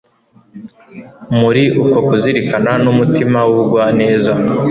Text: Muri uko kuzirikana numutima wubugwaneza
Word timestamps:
Muri 1.39 1.63
uko 1.83 1.97
kuzirikana 2.07 2.71
numutima 2.83 3.39
wubugwaneza 3.47 4.31